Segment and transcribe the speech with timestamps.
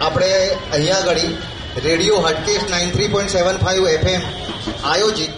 [0.00, 0.30] આપણે
[0.74, 1.20] અહીંયા આગળ
[1.84, 4.22] radio Hatkesh nine three point seven five FM
[4.84, 5.32] આયોજિત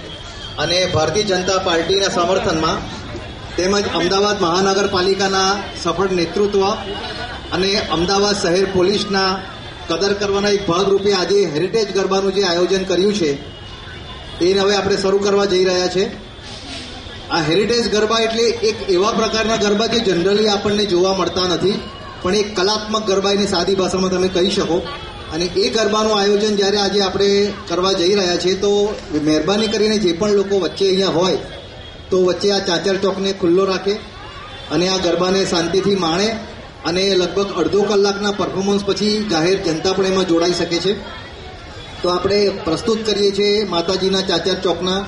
[0.58, 2.78] અને ભારતીય જનતા પાર્ટીના સમર્થનમાં
[3.56, 5.50] તેમજ અમદાવાદ મહાનગરપાલિકાના
[5.82, 6.64] સફળ નેતૃત્વ
[7.52, 9.30] અને અમદાવાદ શહેર પોલીસના
[9.88, 13.30] કદર કરવાના એક ભાગરૂપે આજે હેરિટેજ ગરબાનું જે આયોજન કર્યું છે,
[14.40, 16.04] એને હવે આપણે શરૂ કરવા જઈ રહ્યા છે.
[17.30, 21.76] આ હેરિટેજ ગરબા એટલે એક એવા પ્રકારના ગરબા જે જનરલી આપણને જોવા મળતા નથી.
[22.22, 24.78] પણ એક કલાત્મક ગરબા એની સાદી ભાષામાં તમે કહી શકો.
[25.34, 27.28] અને એ ગરબાનું આયોજન જ્યારે આજે આપણે
[27.68, 28.70] કરવા જઈ રહ્યા છીએ, તો
[29.24, 31.38] મહેરબાની કરીને જે પણ લોકો વચ્ચે અહીંયા હોય,
[32.10, 33.94] તો વચ્ચે આ ચાચર ચોકને ખુલ્લો રાખે
[34.70, 36.28] અને આ ગરબાને શાંતિથી માણે
[36.84, 40.92] અને લગભગ અડધો કલાકના પરફોર્મન્સ પછી જાહેર જનતા પણ એમાં જોડાઈ શકે છે.
[42.02, 45.00] તો આપણે પ્રસ્તુત કરીએ છીએ માતાજીના ચાચર ચોકના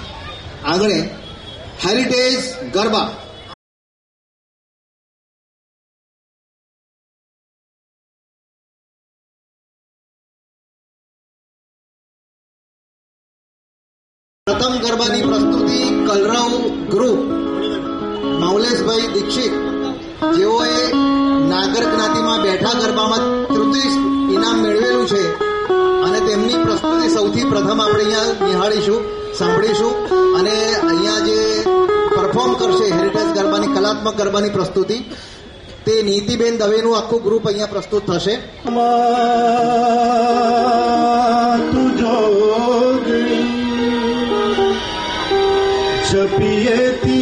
[0.64, 1.00] આંગણે.
[1.86, 2.36] હેરિટેજ
[2.74, 3.08] ગરબા.
[14.68, 17.18] પ્રથમ ગરબાની પ્રસ્તુતિ કલરવ ગ્રુપ
[18.40, 19.52] માઉલેશભાઈ દીક્ષિત.
[20.36, 20.92] જેઓએ
[21.48, 23.90] નાગર જ્ઞાતિમાં બેઠા ગરબામાં તૃતીય
[24.34, 25.38] ઇનામ મેળવેલું છે.
[26.02, 29.00] અને તેમની પ્રસ્તુતિ સૌથી પ્રથમ આપણે અહીંયા નિહાળીશું,
[29.38, 29.92] સાંભળીશું.
[30.34, 31.64] અને અહીંયા જે
[32.16, 34.98] પરફોર્મ કરશે હેરિટેજ ગરબાની, કલાત્મક ગરબાની પ્રસ્તુતિ,
[35.86, 38.34] તે નીતિબેન દવેનું આખું ગ્રુપ અહીંયા પ્રસ્તુત થશે.
[46.26, 47.17] piety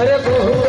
[0.00, 0.67] Arre, burro,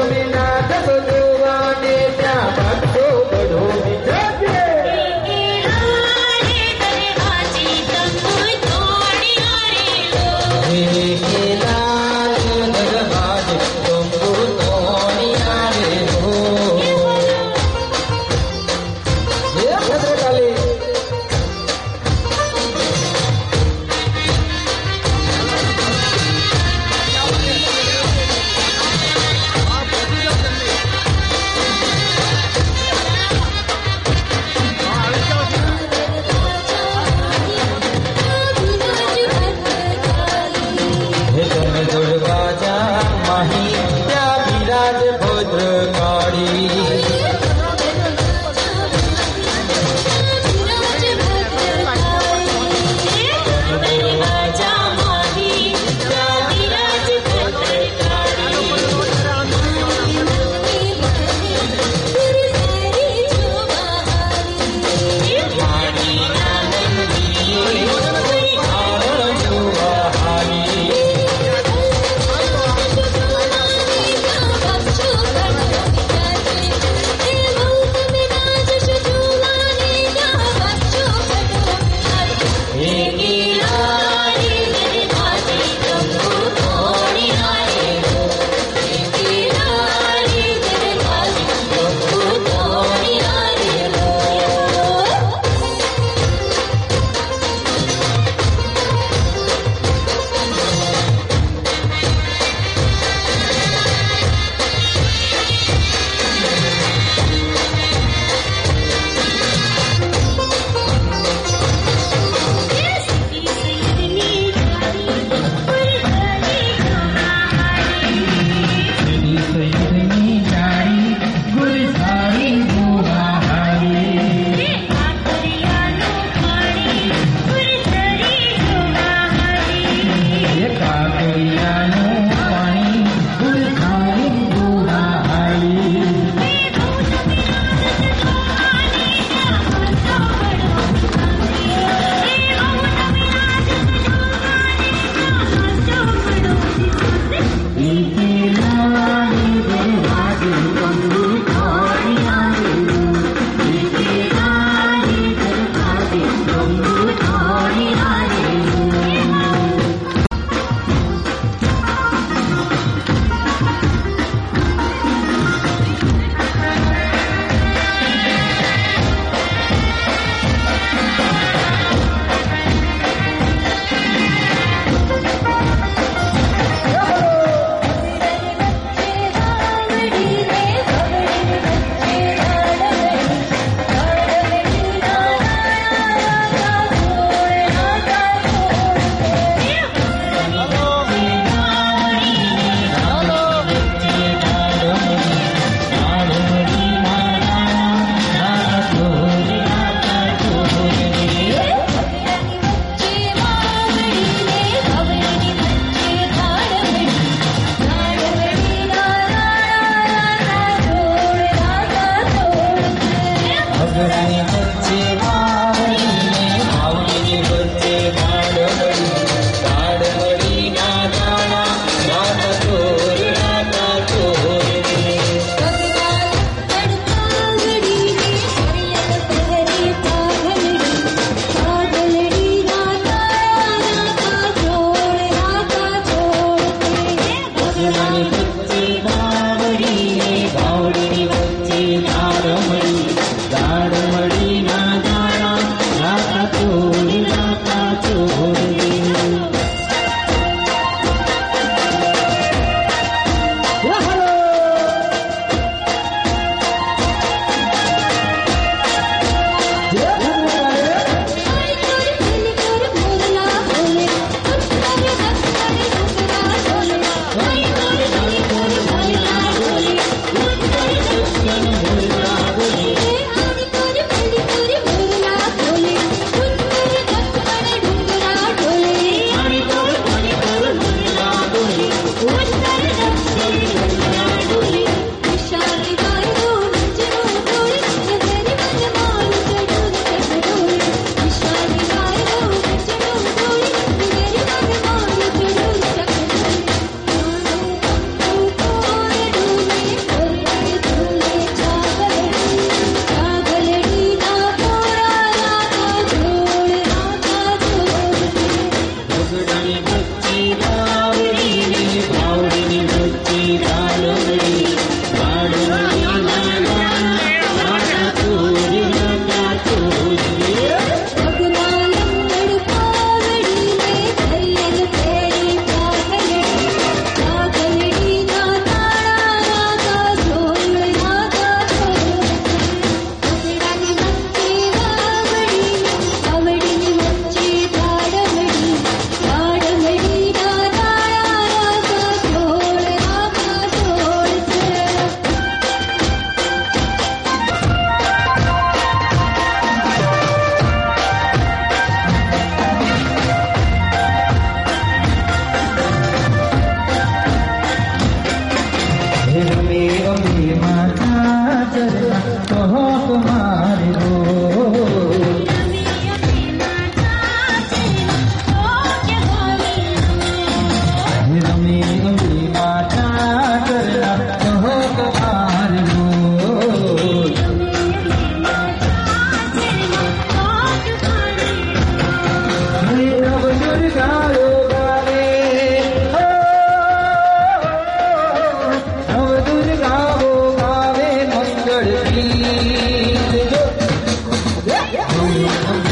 [394.91, 395.88] yeah.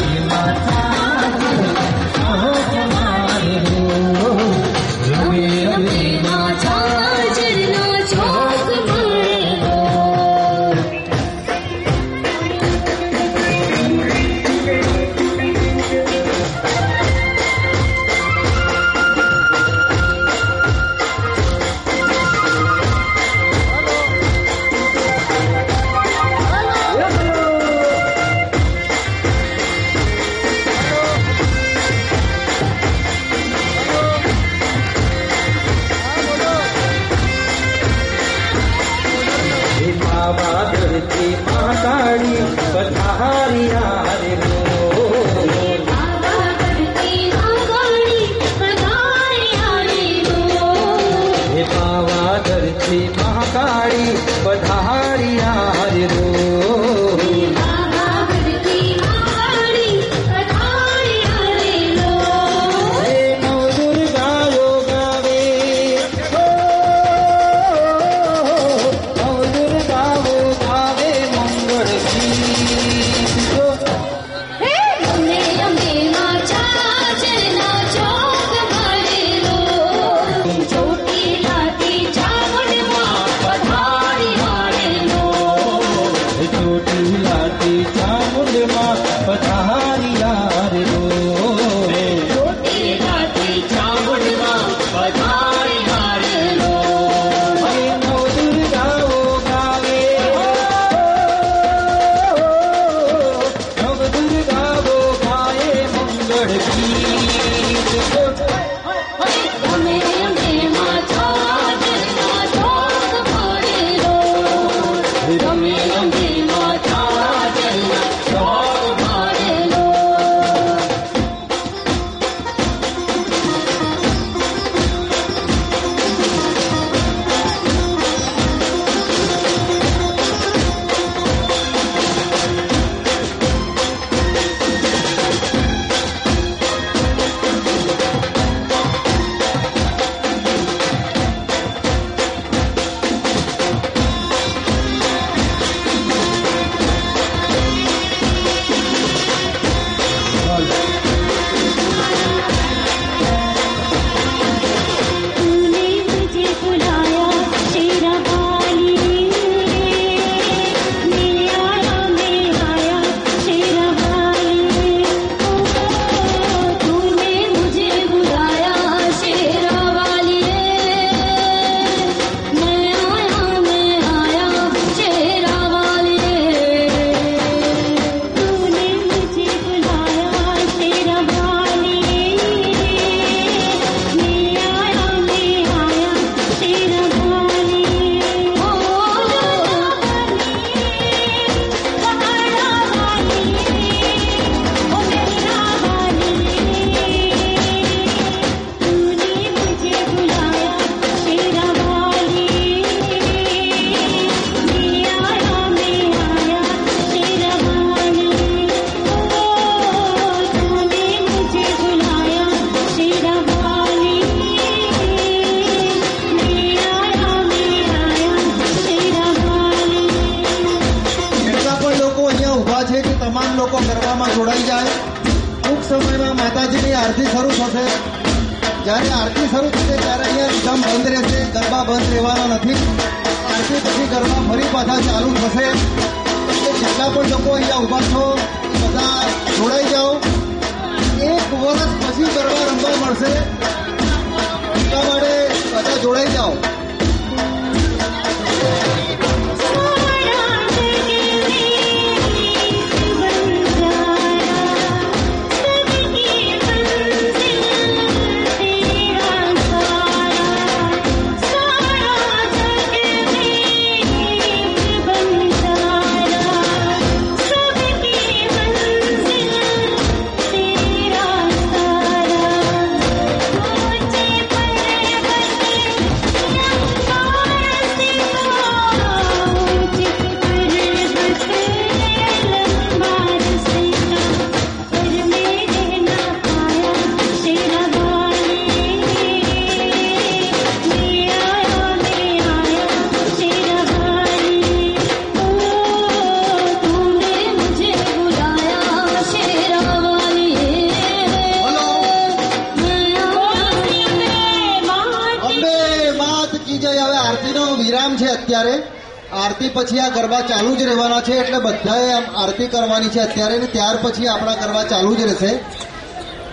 [312.97, 315.51] કરવાની છે અત્યારે ને ત્યાર પછી આપણા કરવા ચાલુ જ રહેશે.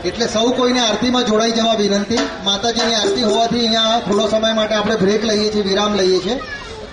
[0.09, 2.18] એટલે સૌ કોઈને આરતીમાં જોડાઈ જવા વિનંતી.
[2.45, 6.36] માતાજીની આરતી હોવાથી અહીંયા થોડો સમય માટે આપણે બ્રેક લઈએ છીએ, વિરામ લઈએ છીએ.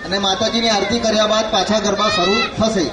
[0.06, 2.86] અને માતાજીની આરતી કર્યા બાદ પાછા ગરબા શરૂ થશે.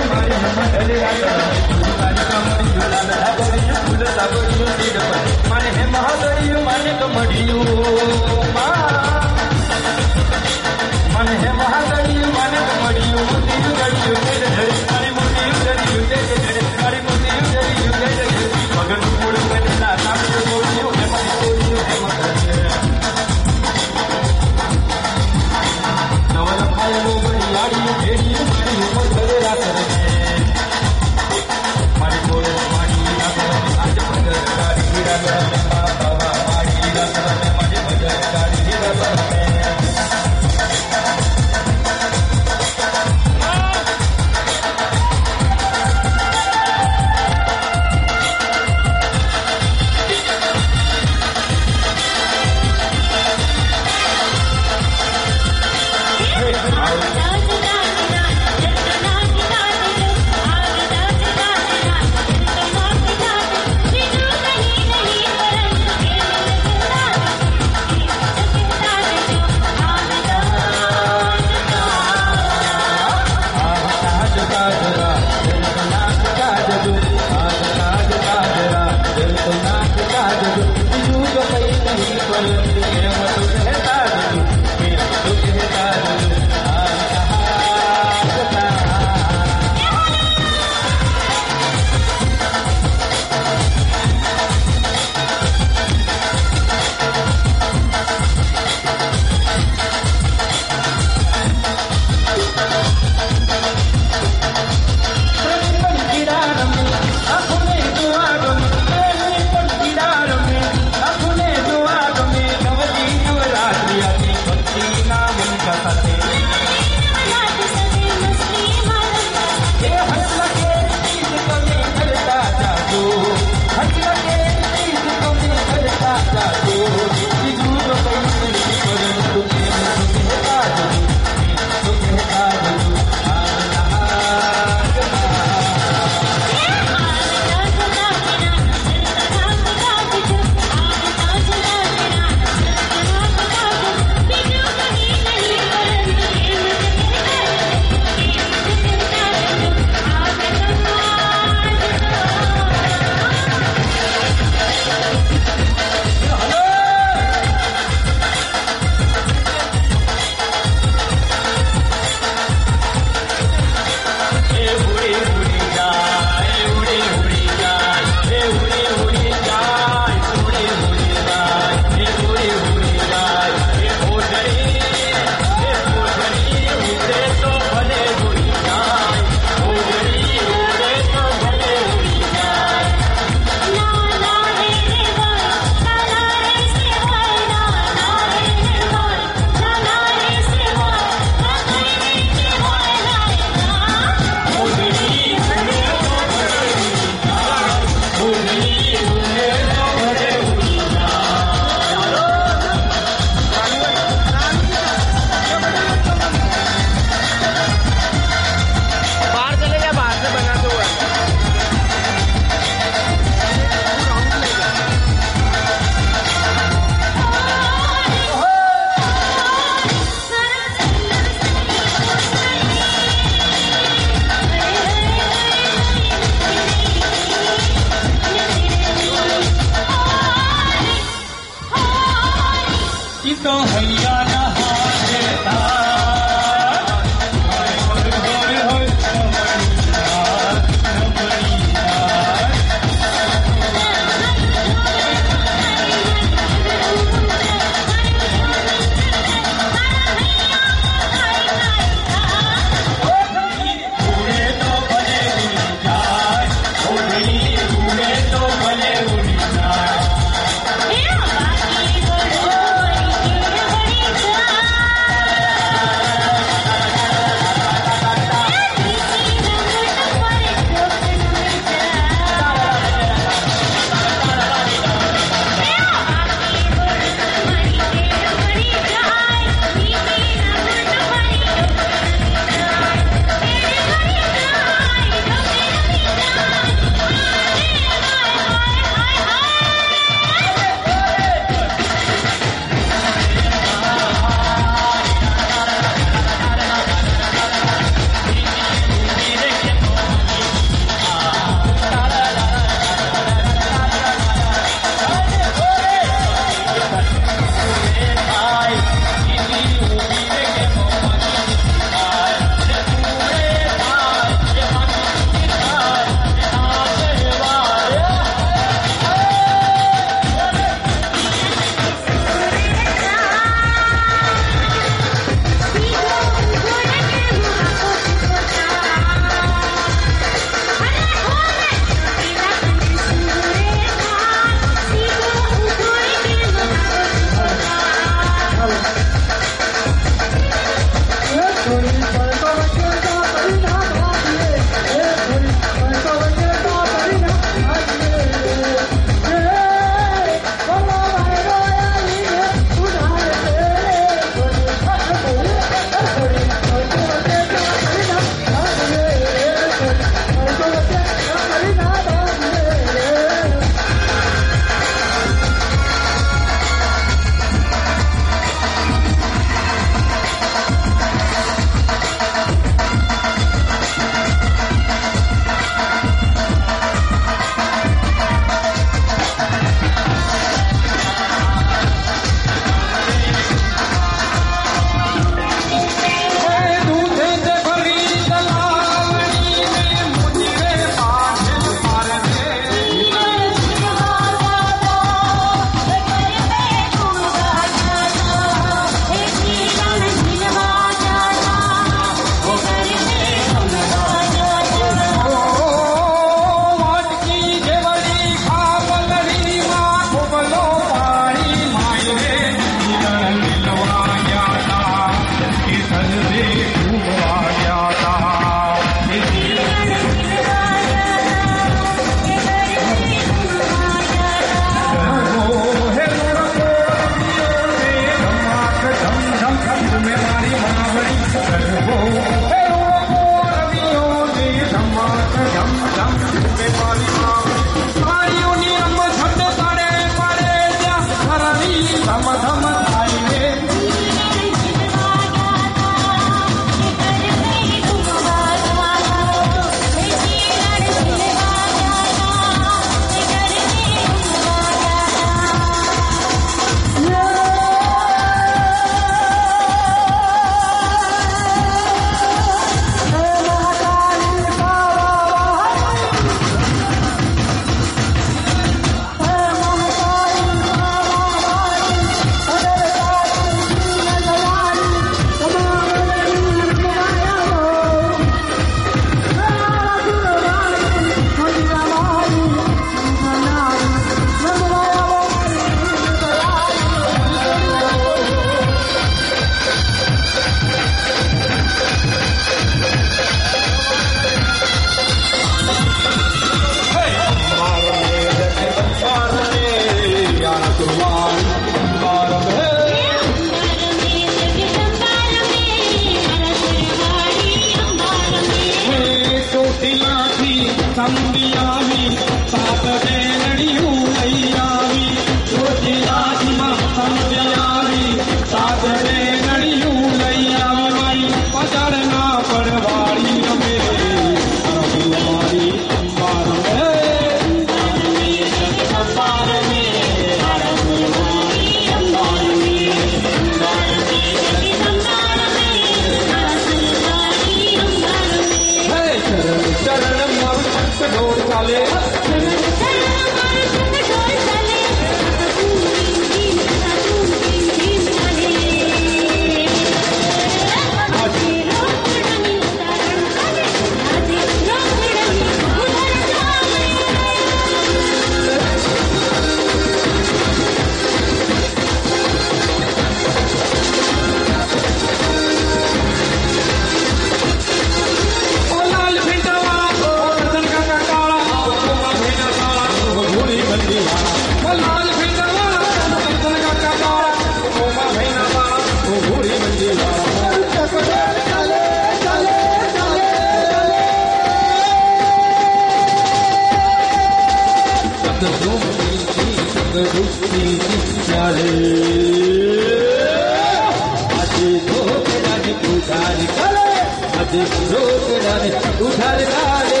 [597.93, 598.69] रोक डाले
[599.07, 600.00] उधर डाले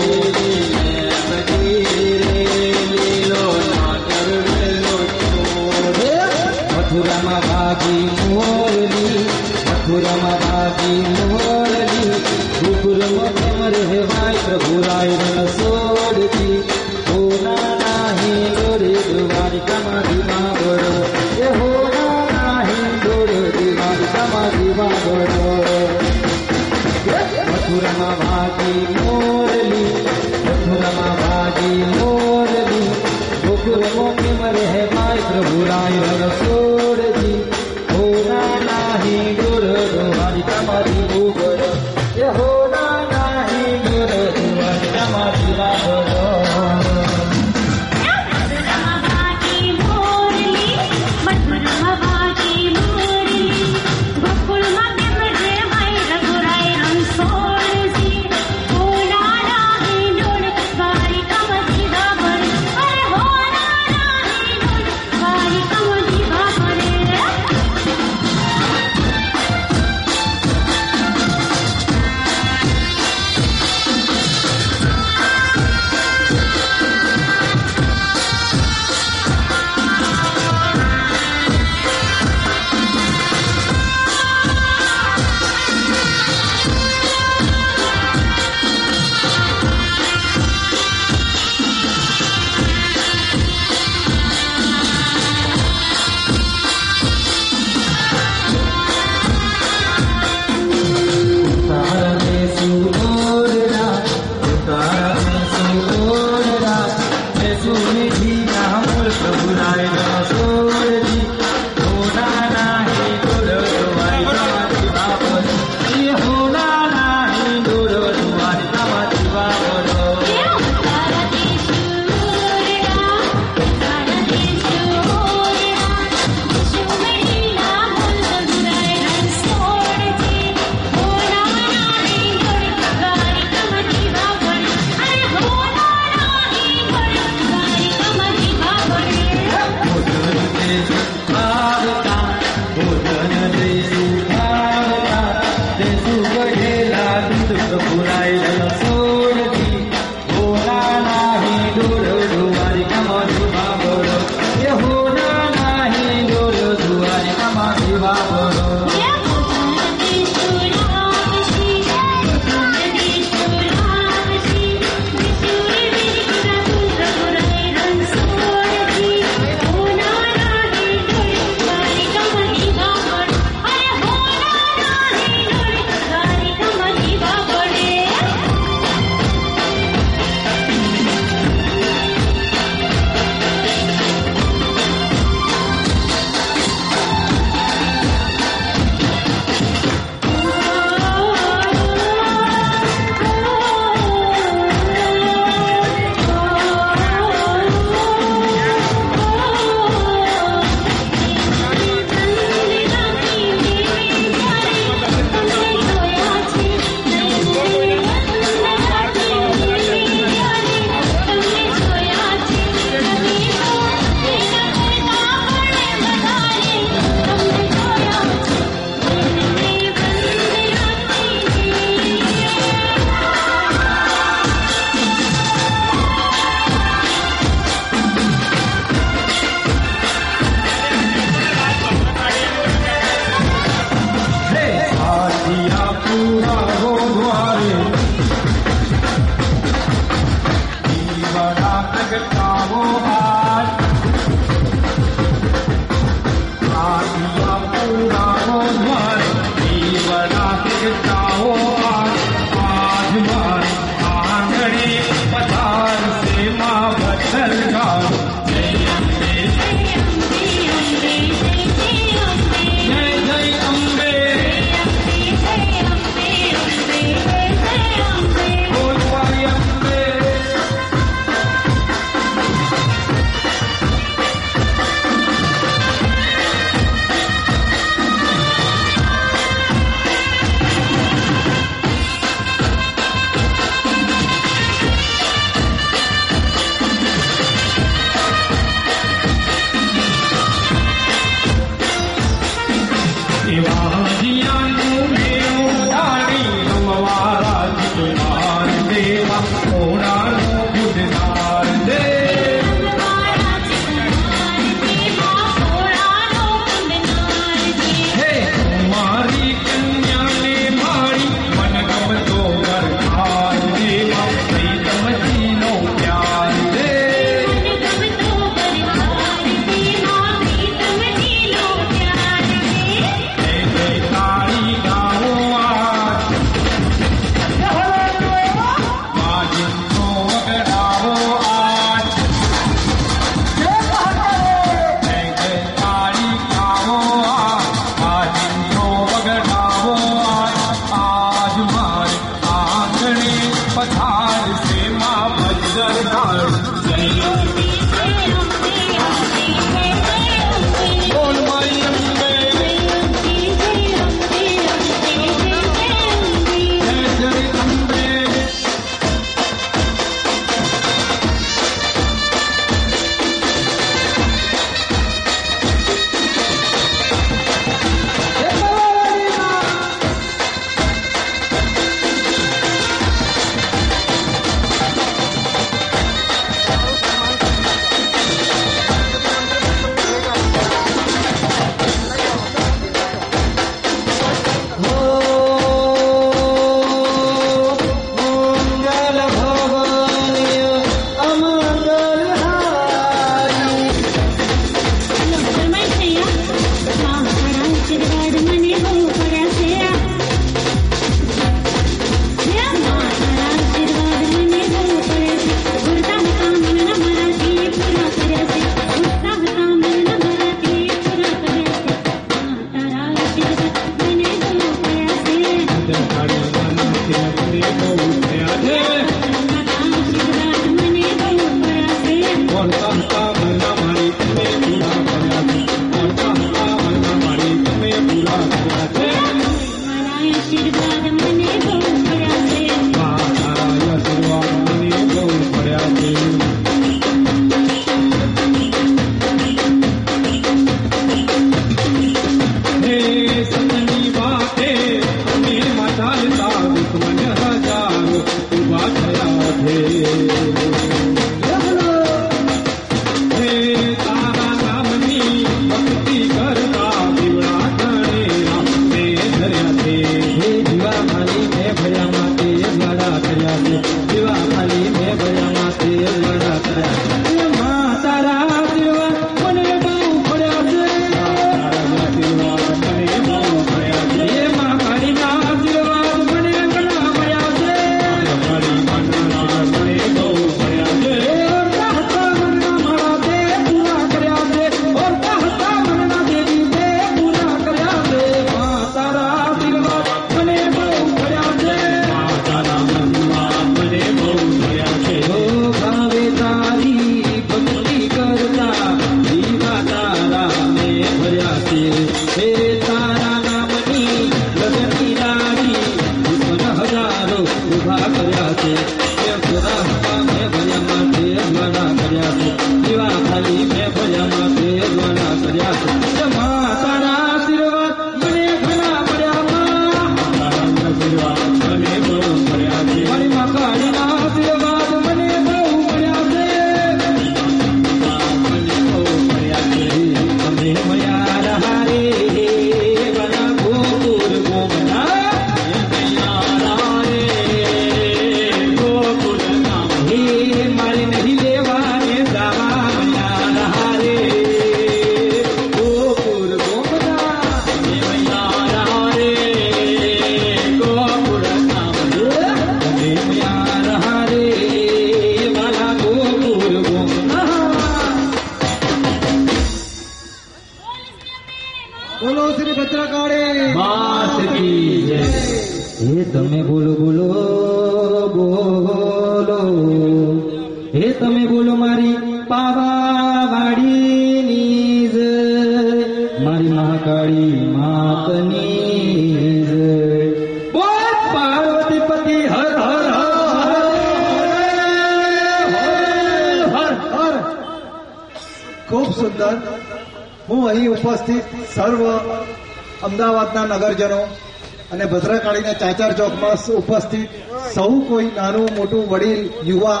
[595.80, 597.28] ચાચર ચોકમાં ઉપસ્થિત.
[597.74, 599.40] સૌ કોઈ નાનું મોટું વડીલ,
[599.70, 600.00] યુવા,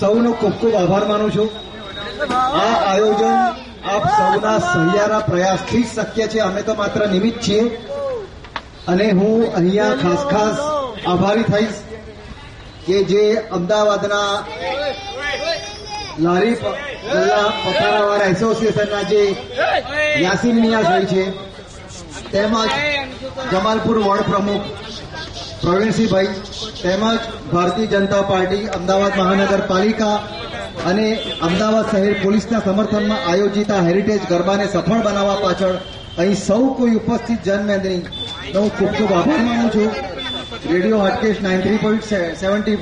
[0.00, 1.50] સૌનો ખૂબ ખૂબ આભાર માનું છું.
[2.62, 3.36] આ આયોજન
[3.94, 6.38] આપ સૌના સહિયારા પ્રયાસથી જ શક્ય છે.
[6.48, 7.62] અમે તો માત્ર નિમિત્ત છીએ.
[8.92, 10.56] અને હું અહીંયા ખાસ ખાસ
[11.12, 11.78] આભારી થઈશ
[12.86, 13.22] કે જે
[13.56, 14.32] અમદાવાદના
[16.24, 19.22] લારી પથારાવાળા એસોસિએશનના જે
[20.24, 20.56] યાસીન
[20.90, 21.24] હોય છે,
[22.32, 22.72] તેમજ
[23.52, 24.66] જમાલપુર વોર્ડ પ્રમુખ
[25.68, 26.28] પ્રવીણસિંહભાઈ
[26.82, 30.14] તેમજ ભારતીય જનતા પાર્ટી અમદાવાદ મહાનગરપાલિકા
[30.90, 31.08] અને
[31.48, 35.76] અમદાવાદ શહેર પોલીસના સમર્થનમાં આયોજિત આ હેરિટેજ ગરબાને સફળ બનાવવા પાછળ
[36.22, 38.00] અહીં સૌ કોઈ ઉપસ્થિત જનમેદની
[38.54, 39.90] હું ખૂબ ખૂબ આભાર માનું છું.
[40.72, 42.10] Radio Hatkesh three point
[42.42, 42.78] seventy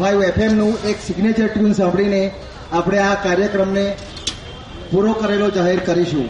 [0.00, 2.22] five એફએમનું એક સિગ્નેચર ટ્યુન સાંભળીને
[2.72, 3.86] આપણે આ કાર્યક્રમને
[4.90, 6.28] પૂરો કરેલો જાહેર કરીશું.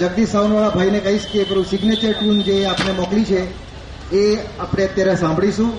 [0.00, 3.42] જગદીશ સાવનવાળા ભાઈને કહીશ કે પેલું સિગ્નેચર ટ્યુન જે આપણે મોકલી છે.
[4.14, 5.70] એ આપણે અત્યારે સાંભળીશું,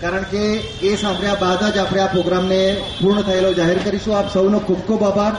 [0.00, 0.42] કારણ કે
[0.88, 2.60] એ સાંભળ્યા બાદ જ આપણે આ પ્રોગ્રામને
[3.00, 4.16] પૂર્ણ થયેલો જાહેર કરીશું.
[4.16, 5.34] આપ સૌનો ખૂબ ખૂબ આભાર.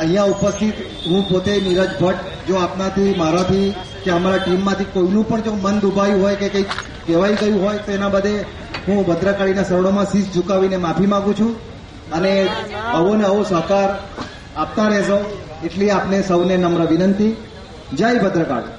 [0.00, 0.76] અહીંયા ઉપસ્થિત
[1.06, 3.68] હું પોતે નીરજ ભટ્ટ, જો આપનાથી, મારાથી,
[4.04, 6.70] કે અમારા ટીમમાંથી કોઈનું પણ જો મન દુભાયું હોય કે કંઈક
[7.06, 8.32] કહેવાઈ ગયું હોય, તો એના બદે
[8.86, 11.52] હું ભદ્રકાળીના શરણોમાં શીશ ઝુકાવીને માફી માંગુ છું.
[12.12, 12.32] અને
[12.94, 13.90] આવો ને આવો સહકાર
[14.56, 15.18] આપતા રહેશો,
[15.64, 17.32] એટલી આપને સૌને નમ્ર વિનંતી.
[17.94, 18.74] જય ભદ્રકાળી.